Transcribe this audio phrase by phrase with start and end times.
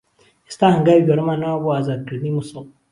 [0.47, 2.55] ئێستا هەنگاوی گەورەمان ناوە بۆ ئازادکردنی موسڵ